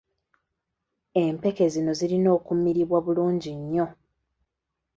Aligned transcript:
Empeke 1.23 1.65
zino 1.73 1.91
zirina 1.99 2.29
okumiribwa 2.37 2.97
bulungi 3.05 3.51
nnyo. 3.59 3.87